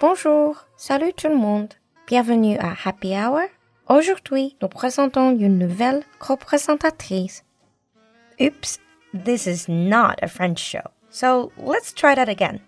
[0.00, 1.74] Bonjour, salut tout le monde.
[2.06, 3.48] Bienvenue à Happy Hour.
[3.88, 7.42] Aujourd'hui, nous présentons une nouvelle co-présentatrice.
[8.40, 8.78] Oops,
[9.12, 10.90] this is not a French show.
[11.10, 12.60] So let's try that again.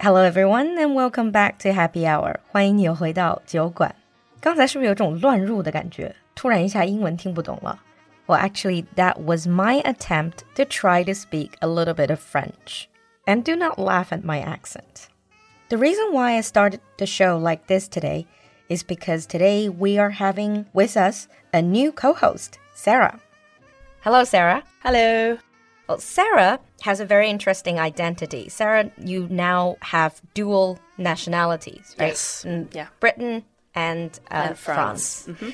[0.00, 2.40] Hello everyone and welcome back to Happy Hour.
[2.50, 3.94] 欢迎你又回到酒馆。
[4.40, 6.14] 刚才是不是有种乱入的感觉？
[6.34, 7.80] 突然一下英文听不懂了。
[8.26, 12.86] Well, actually, that was my attempt to try to speak a little bit of French.
[13.26, 15.08] And do not laugh at my accent.
[15.69, 18.25] The reason why I started the show like this today
[18.69, 23.19] is because today we are having with us a new co host, Sarah.
[24.01, 24.63] Hello, Sarah.
[24.81, 25.37] Hello.
[25.87, 28.49] Well, Sarah has a very interesting identity.
[28.49, 32.07] Sarah, you now have dual nationalities, right?
[32.09, 32.45] Yes.
[32.45, 32.87] In Yeah.
[32.99, 33.43] Britain
[33.75, 35.25] and, uh, And France.
[35.27, 35.49] Mm-hmm.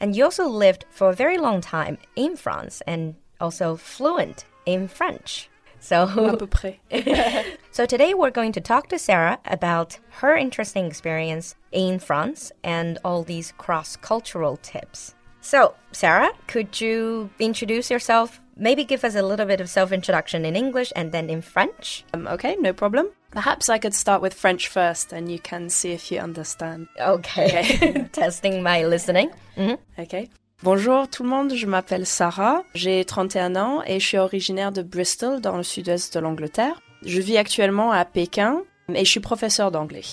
[0.00, 4.88] And you also lived for a very long time in France and also fluent in
[4.88, 5.48] French.
[5.80, 6.78] À So, peu près.
[7.72, 12.98] so today we're going to talk to Sarah about her interesting experience in France and
[13.04, 15.14] all these cross-cultural tips.
[15.40, 18.40] So, Sarah, could you introduce yourself?
[18.56, 22.04] Maybe give us a little bit of self-introduction in English and then in French.
[22.12, 23.06] Um, okay, no problem.
[23.30, 26.88] Perhaps I could start with French first and you can see if you understand.
[27.00, 28.06] Okay.
[28.12, 29.30] Testing my listening.
[29.56, 29.78] Mhm.
[29.98, 30.28] Ok.
[30.62, 34.82] Bonjour tout le monde, je m'appelle Sarah, j'ai 31 ans et je suis originaire de
[34.82, 36.80] Bristol dans le sud-est de l'Angleterre.
[37.04, 38.62] Je vis actuellement à Pékin
[38.94, 40.04] et je suis professeur d'anglais.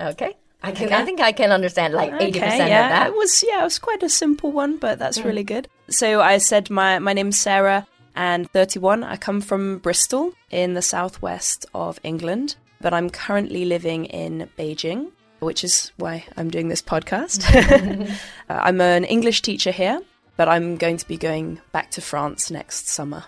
[0.00, 0.36] Okay.
[0.66, 0.86] I can.
[0.86, 3.08] I think I can understand like eighty Okay, percent yeah, of that.
[3.08, 5.68] it was yeah, it was quite a simple one, but that's really good.
[5.90, 9.04] So I said my my name's Sarah and 31.
[9.04, 15.08] I come from Bristol in the southwest of England, but I'm currently living in Beijing,
[15.40, 17.44] which is why I'm doing this podcast.
[18.46, 20.02] Uh, I'm an English teacher here,
[20.36, 23.24] but I'm going to be going back to France next summer.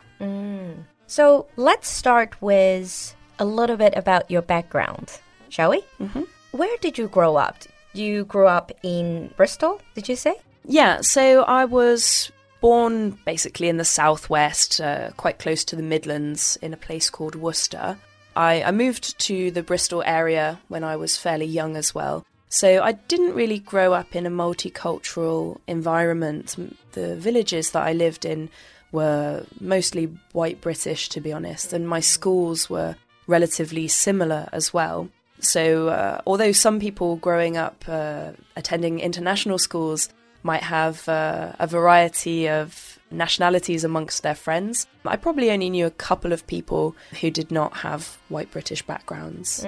[1.07, 5.19] So let's start with a little bit about your background,
[5.49, 5.83] shall we?
[6.01, 6.23] Mm-hmm.
[6.51, 7.57] Where did you grow up?
[7.93, 10.35] You grew up in Bristol, did you say?
[10.65, 12.31] Yeah, so I was
[12.61, 17.37] born basically in the southwest, uh, quite close to the Midlands, in a place called
[17.37, 17.97] Worcester.
[18.37, 22.25] I, I moved to the Bristol area when I was fairly young as well.
[22.49, 26.55] So I didn't really grow up in a multicultural environment.
[26.93, 28.51] The villages that I lived in
[28.93, 35.09] were mostly white British, to be honest, and my schools were relatively similar as well.
[35.41, 40.09] So, uh, although some people growing up uh, attending international schools
[40.47, 45.91] might have uh, a variety of nationalities amongst their friends, I probably only knew a
[46.09, 49.65] couple of people who did not have white British backgrounds.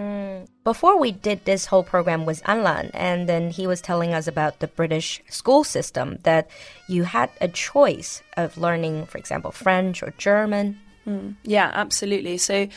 [0.65, 4.59] Before we did this whole program with Anlan, and then he was telling us about
[4.59, 6.50] the British school system that
[6.88, 10.78] you had a choice of learning, for example, French or German.
[11.44, 12.38] Yeah, absolutely.
[12.38, 12.69] So,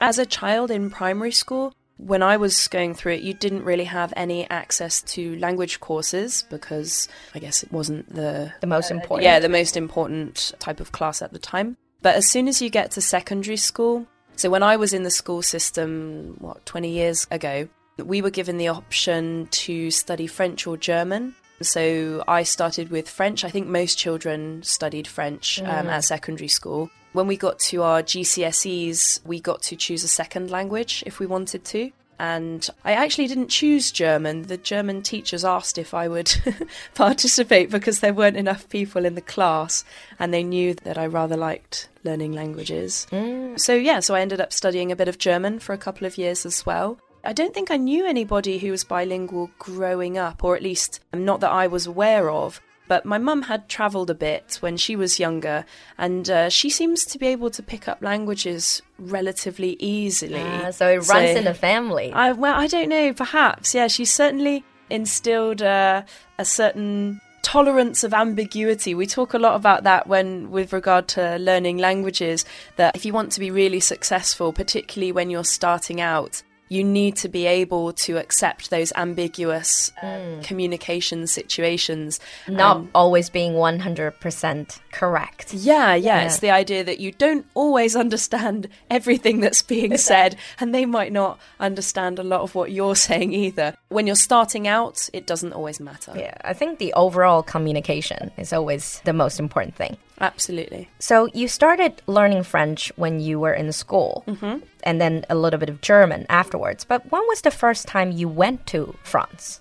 [0.00, 3.84] as a child in primary school, when I was going through it, you didn't really
[3.84, 9.24] have any access to language courses because I guess it wasn't the The most important.
[9.24, 11.76] yeah the most important type of class at the time.
[12.00, 15.10] But as soon as you get to secondary school, so when I was in the
[15.10, 20.76] school system, what twenty years ago, we were given the option to study French or
[20.76, 21.34] German.
[21.60, 23.44] So I started with French.
[23.44, 26.88] I think most children studied French um, at secondary school.
[27.12, 31.26] When we got to our GCSEs, we got to choose a second language if we
[31.26, 31.90] wanted to.
[32.20, 34.42] And I actually didn't choose German.
[34.42, 36.34] The German teachers asked if I would
[36.94, 39.84] participate because there weren't enough people in the class
[40.18, 43.06] and they knew that I rather liked learning languages.
[43.12, 43.58] Mm.
[43.58, 46.18] So, yeah, so I ended up studying a bit of German for a couple of
[46.18, 46.98] years as well.
[47.24, 51.40] I don't think I knew anybody who was bilingual growing up, or at least not
[51.40, 52.60] that I was aware of.
[52.88, 55.64] But my mum had travelled a bit when she was younger,
[55.98, 60.40] and uh, she seems to be able to pick up languages relatively easily.
[60.40, 62.12] Ah, so it runs in the family.
[62.12, 63.12] I well, I don't know.
[63.12, 63.88] Perhaps, yeah.
[63.88, 66.02] She certainly instilled uh,
[66.38, 68.94] a certain tolerance of ambiguity.
[68.94, 72.44] We talk a lot about that when, with regard to learning languages.
[72.76, 77.16] That if you want to be really successful, particularly when you're starting out, you need
[77.16, 80.40] to be able to accept those ambiguous uh, hmm.
[80.42, 82.20] communication situations.
[82.46, 85.54] Not and- always being 100% correct.
[85.54, 86.26] yeah, yeah, Yeah.
[86.26, 91.12] It's the idea that you don't always understand everything that's being said, and they might
[91.12, 93.76] not understand a lot of what you're saying either.
[93.88, 96.12] When you're starting out, it doesn't always matter.
[96.16, 99.96] Yeah, I think the overall communication is always the most important thing.
[100.20, 100.88] Absolutely.
[100.98, 104.58] So you started learning French when you were in school, mm-hmm.
[104.84, 106.84] And then a little bit of German afterwards.
[106.84, 109.60] But when was the first time you went to France?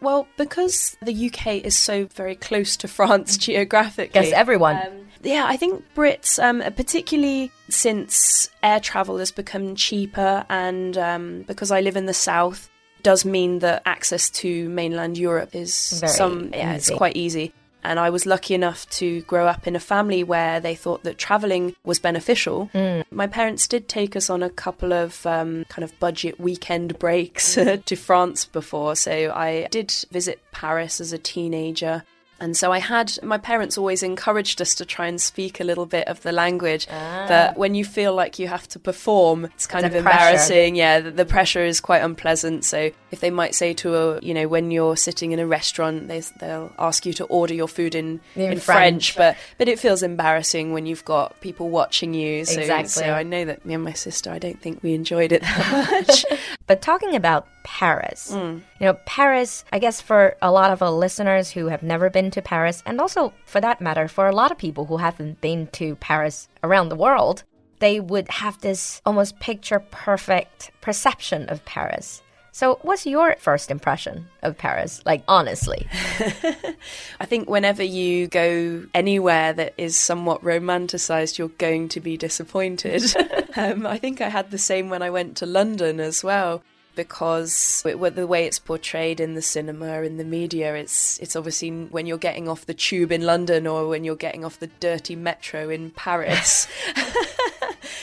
[0.00, 4.20] Well, because the UK is so very close to France geographically.
[4.20, 5.08] Guess everyone.
[5.22, 11.70] Yeah, I think Brits, um, particularly since air travel has become cheaper, and um, because
[11.70, 12.68] I live in the south,
[13.02, 17.54] does mean that access to mainland Europe is Very some yeah, it's quite easy.
[17.84, 21.18] And I was lucky enough to grow up in a family where they thought that
[21.18, 22.70] traveling was beneficial.
[22.74, 23.04] Mm.
[23.10, 27.54] My parents did take us on a couple of um, kind of budget weekend breaks
[27.54, 28.96] to France before.
[28.96, 32.04] So I did visit Paris as a teenager.
[32.44, 35.86] And so I had my parents always encouraged us to try and speak a little
[35.86, 36.86] bit of the language.
[36.90, 37.24] Ah.
[37.26, 40.18] But when you feel like you have to perform, it's kind The of pressure.
[40.18, 40.76] embarrassing.
[40.76, 42.64] Yeah, the, the pressure is quite unpleasant.
[42.66, 46.08] So if they might say to a, you know, when you're sitting in a restaurant,
[46.08, 49.12] they, they'll ask you to order your food in, In in, French.
[49.12, 52.44] French, but but it feels embarrassing when you've got people watching you.
[52.44, 52.88] So, Exactly.
[52.90, 56.04] so I know that me and my sister, I don't think we enjoyed it that
[56.08, 56.26] much.
[56.66, 57.48] But talking about
[57.80, 58.62] Paris, Mm.
[58.78, 62.30] you know, Paris, I guess for a lot of our listeners who have never been
[62.30, 65.66] to Paris, and also for that matter, for a lot of people who haven't been
[65.72, 67.42] to Paris around the world,
[67.80, 72.22] they would have this almost picture perfect perception of Paris.
[72.52, 75.02] So, what's your first impression of Paris?
[75.04, 75.88] Like, honestly.
[77.20, 83.02] I think whenever you go anywhere that is somewhat romanticized, you're going to be disappointed.
[83.56, 86.62] um, I think I had the same when I went to London as well.
[86.94, 91.70] Because it, the way it's portrayed in the cinema, in the media, it's it's obviously
[91.70, 95.16] when you're getting off the tube in London or when you're getting off the dirty
[95.16, 96.66] metro in Paris.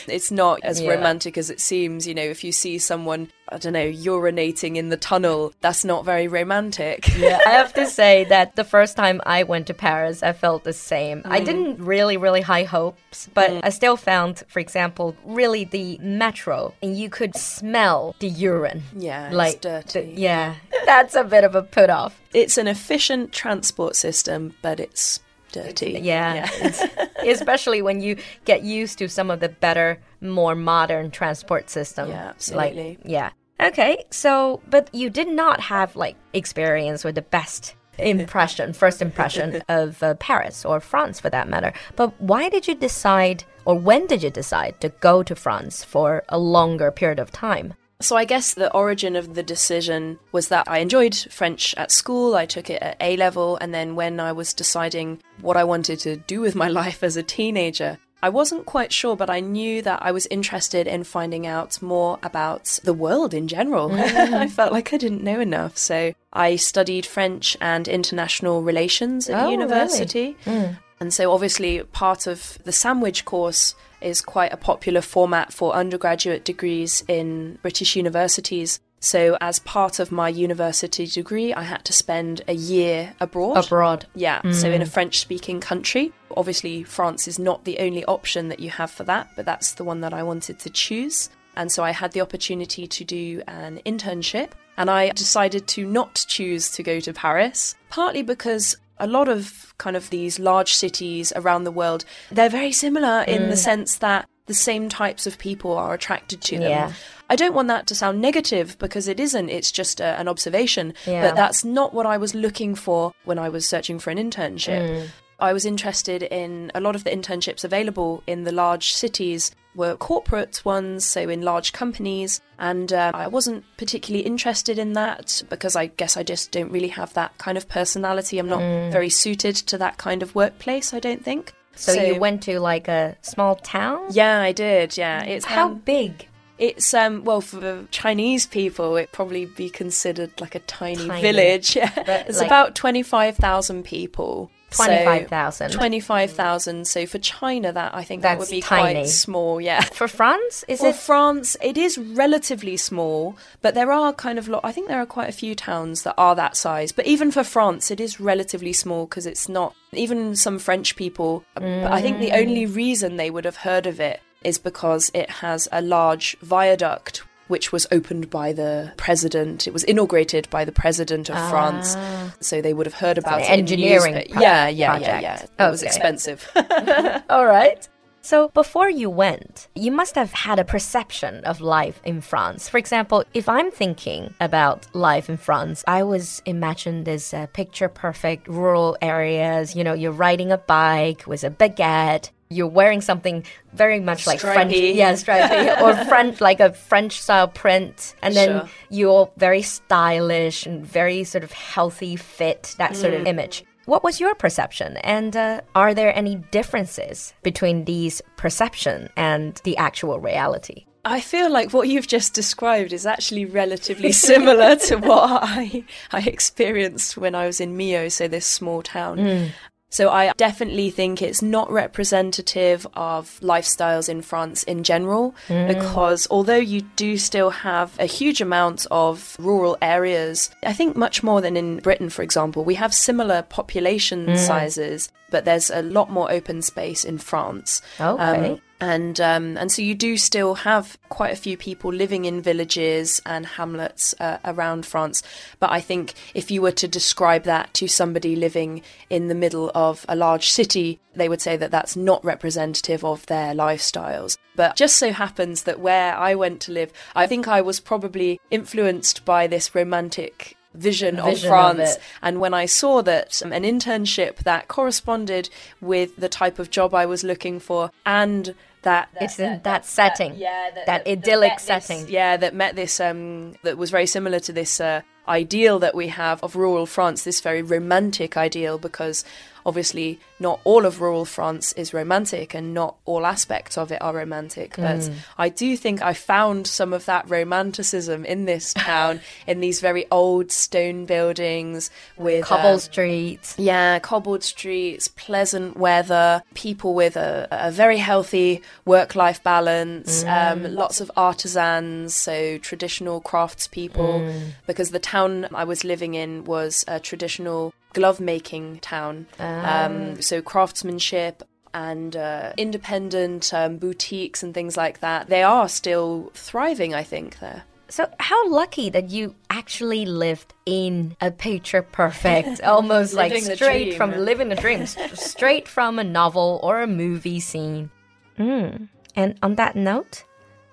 [0.08, 0.90] it's not as Yeah.
[0.94, 2.06] romantic as it seems.
[2.06, 6.04] You know, if you see someone, I don't know, urinating in the tunnel, that's not
[6.04, 7.14] very romantic.
[7.16, 10.64] Yeah, I have to say that the first time I went to Paris, I felt
[10.64, 11.22] the same.
[11.24, 11.44] I mm.
[11.44, 13.60] didn't really, really high hopes, but mm.
[13.62, 18.82] I still found, for example, really the metro, and you could smell the urine.
[18.96, 20.14] Yeah, it's like dirty.
[20.14, 20.54] the- yeah,
[20.86, 22.20] that's a bit of a put off.
[22.32, 25.20] It's an efficient transport system, but it's
[25.52, 25.98] dirty.
[26.02, 26.88] Yeah, it's-
[27.26, 32.08] especially when you get used to some of the better, more modern transport system.
[32.08, 32.98] Yeah, Like, absolutely.
[33.04, 33.30] yeah.
[33.62, 39.62] Okay, so but you did not have like experience with the best impression, first impression
[39.68, 41.72] of uh, Paris or France for that matter.
[41.94, 46.24] But why did you decide, or when did you decide to go to France for
[46.28, 47.74] a longer period of time?
[48.00, 52.34] So I guess the origin of the decision was that I enjoyed French at school.
[52.34, 56.00] I took it at A level, and then when I was deciding what I wanted
[56.00, 59.82] to do with my life as a teenager, I wasn't quite sure, but I knew
[59.82, 63.90] that I was interested in finding out more about the world in general.
[64.12, 64.34] Mm.
[64.34, 65.76] I felt like I didn't know enough.
[65.76, 69.52] So I studied French and international relations at Oh, really?
[69.52, 70.36] university.
[70.44, 70.78] Mm.
[71.00, 76.44] And so, obviously, part of the sandwich course is quite a popular format for undergraduate
[76.44, 78.80] degrees in British universities.
[79.02, 83.66] So, as part of my university degree, I had to spend a year abroad.
[83.66, 84.06] Abroad.
[84.14, 84.88] Yeah, so in a mm.
[84.88, 86.12] French speaking country.
[86.36, 89.82] Obviously, France is not the only option that you have for that, but that's the
[89.82, 91.30] one that I wanted to choose.
[91.56, 96.24] And so I had the opportunity to do an internship, and I decided to not
[96.28, 101.32] choose to go to Paris, partly because a lot of kind of these large cities
[101.34, 103.64] around the world, they're very similar in the mm.
[103.64, 106.70] sense that the same types of people are attracted to them.
[106.70, 106.92] Yeah.
[107.30, 109.48] I don't want that to sound negative because it isn't.
[109.48, 110.94] It's just a, an observation.
[111.06, 111.28] Yeah.
[111.28, 115.08] But that's not what I was looking for when I was searching for an internship.
[115.38, 119.96] I was interested in a lot of the internships available in the large cities were
[119.96, 125.74] corporate ones, so in large companies, and uh, I wasn't particularly interested in that because
[125.74, 128.38] I guess I just don't really have that kind of personality.
[128.38, 128.60] I'm not
[128.92, 131.54] very suited to that kind of workplace, I don't think.
[131.74, 134.06] So, you went to like a small town?
[134.10, 134.96] Yeah, I did.
[134.96, 136.28] Yeah, it's How um, big?
[136.58, 141.22] it's um well for the Chinese people it probably be considered like a tiny, Tiny.
[141.22, 141.74] village.
[141.76, 141.90] Yeah,
[142.28, 144.50] it's like- about twenty five thousand people.
[144.72, 145.70] So- 25,000.
[145.70, 146.86] 25,000.
[146.86, 149.00] So for China, that I think that would be tiny.
[149.00, 149.60] quite small.
[149.60, 149.82] Yeah.
[149.82, 150.96] For France, is For it?
[150.96, 155.06] France, it is relatively small, but there are kind of, lo- I think there are
[155.06, 156.92] quite a few towns that are that size.
[156.92, 161.44] But even for France, it is relatively small because it's not, even some French people,
[161.56, 162.40] I think the mm.
[162.40, 167.22] only reason they would have heard of it is because it has a large viaduct
[167.48, 169.66] which was opened by the president.
[169.66, 171.96] It was inaugurated by the president of France,
[172.40, 173.50] so they would have heard about it.
[173.50, 175.22] engineering pro- yeah, yeah, project.
[175.22, 175.66] yeah, yeah.
[175.66, 176.50] It was expensive.
[177.30, 177.88] All right.
[178.24, 182.68] So before you went, you must have had a perception of life in France.
[182.68, 187.88] For example, if I'm thinking about life in France, I always imagine this uh, picture
[187.88, 189.74] perfect rural areas.
[189.74, 192.30] You know, you're riding a bike with a baguette.
[192.52, 197.48] You're wearing something very much like French, yeah, stripy, or French, like a French style
[197.48, 198.68] print, and then Sure.
[198.90, 203.20] you're very stylish and very sort of healthy, fit, that sort Mm.
[203.20, 203.64] of image.
[203.86, 204.96] What was your perception?
[204.98, 210.86] And uh, are there any differences between these perception and the actual reality?
[211.04, 215.82] I feel like what you've just described is actually relatively similar to what I
[216.12, 219.18] I experienced when I was in Millau, so this small town.
[219.18, 219.48] Mm.
[219.92, 225.68] So I definitely think it's not representative of lifestyles in France in general, Mm.
[225.68, 231.22] because although you do still have a huge amount of rural areas, I think much
[231.22, 234.38] more than in Britain, for example, we have similar population Mm.
[234.38, 237.82] sizes, but there's a lot more open space in France.
[237.98, 238.52] Okay.
[238.52, 242.42] Um, and um, and so you do still have quite a few people living in
[242.42, 245.22] villages and hamlets uh, around France.
[245.60, 249.70] But I think if you were to describe that to somebody living in the middle
[249.72, 254.36] of a large city, they would say that that's not representative of their lifestyles.
[254.56, 258.40] But just so happens that where I went to live, I think I was probably
[258.50, 261.96] influenced by this romantic vision, of Vision of France.
[261.96, 262.02] it.
[262.22, 265.50] and when I saw that um, an internship that corresponded
[265.80, 270.34] with the type of job I was looking for and that It's in that setting,
[270.36, 272.08] yeah, that idyllic met this- setting.
[272.08, 276.08] yeah, that met this um that was very similar to this uh, ideal that we
[276.08, 279.24] have of rural France, this very romantic ideal because
[279.64, 284.12] obviously not all of rural France is romantic and not all aspects of it are
[284.14, 284.74] romantic.
[284.76, 285.14] But Mm.
[285.38, 290.06] I do think I found some of that romanticism in this town, in these very
[290.10, 293.54] old stone buildings with Cobble um, streets.
[293.58, 300.74] yeah, cobbled streets, pleasant weather, people with a, a very healthy work life balance, um,
[300.74, 304.50] lots of artisans, so traditional craftspeople.
[304.66, 309.26] Because the town I was living in was a traditional glove making town.
[309.38, 311.42] Um, so craftsmanship.
[311.74, 317.38] And uh, independent um, boutiques and things like that, they are still thriving, I think,
[317.38, 317.64] there.
[317.92, 324.12] So how lucky that you actually lived in a picture perfect, almost like straight from
[324.12, 327.90] living the dream, straight from a novel or a movie scene.
[328.38, 328.88] Mm.
[329.14, 330.24] And on that note,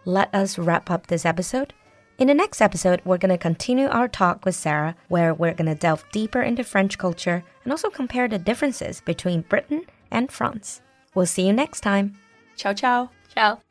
[0.05, 1.73] let us wrap up this episode.
[2.19, 5.73] In the next episode, we're going to continue our talk with Sarah, where we're going
[5.73, 10.81] to delve deeper into French culture and also compare the differences between Britain and France.
[11.15, 12.19] We'll see you next time.
[12.57, 13.09] Ciao, ciao.
[13.33, 13.61] Ciao.